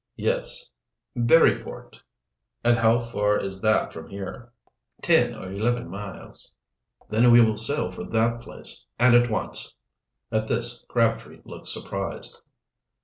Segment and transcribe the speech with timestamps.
[0.17, 0.71] "Yes."
[1.15, 1.99] "Buryport."
[2.63, 4.51] "And how far is that from here?"
[5.03, 6.51] "Ten or eleven miles."
[7.09, 9.75] "Then we will sail for that place, and at once."
[10.31, 12.41] At this Crabtree looked surprised.